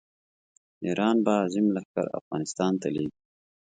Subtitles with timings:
[0.85, 3.11] ایران به عظیم لښکر افغانستان ته لېږي.